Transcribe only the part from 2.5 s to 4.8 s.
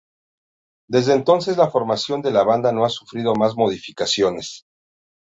no ha sufrido más modificaciones.